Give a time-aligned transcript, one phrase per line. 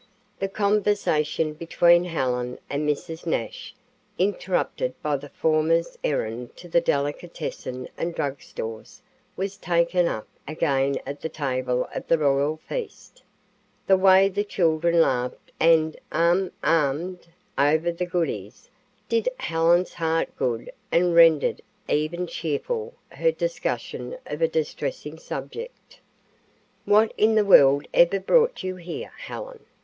[0.39, 3.27] The conversation between Helen and Mrs.
[3.27, 3.75] Nash,
[4.17, 9.03] interrupted by the former's errand to the delicatessen and drug stores,
[9.37, 13.21] was taken up again at the table of the royal feast.
[13.85, 17.27] The way the children laughed and "um um ed"
[17.75, 18.71] over the "goodies"
[19.07, 25.99] did Helen's heart good and rendered even cheerful her discussion of a distressing subject.
[26.85, 29.59] "What in the world ever brought you here, Helen?"